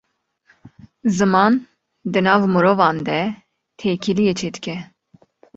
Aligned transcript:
Ziman, 1.17 1.59
di 2.11 2.19
nav 2.25 2.41
mirovan 2.53 2.97
de 3.07 3.19
têkiliyê 3.79 4.33
çê 4.39 4.49
dike 4.55 4.75